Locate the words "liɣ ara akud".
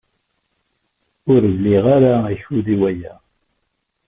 1.63-2.65